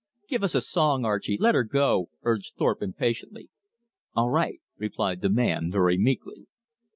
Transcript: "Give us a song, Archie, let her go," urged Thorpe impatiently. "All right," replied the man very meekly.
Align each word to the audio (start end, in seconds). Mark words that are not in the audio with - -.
"Give 0.27 0.41
us 0.43 0.55
a 0.55 0.61
song, 0.61 1.05
Archie, 1.05 1.37
let 1.37 1.53
her 1.53 1.63
go," 1.63 2.09
urged 2.23 2.55
Thorpe 2.55 2.81
impatiently. 2.81 3.49
"All 4.15 4.31
right," 4.31 4.59
replied 4.79 5.21
the 5.21 5.29
man 5.29 5.69
very 5.69 5.99
meekly. 5.99 6.47